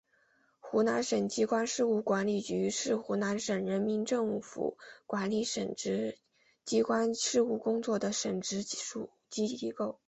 [0.59, 6.17] 湖南省机关事务管理局是湖南省人民政府管理省直
[6.65, 9.99] 机关事务工作的省直属机构。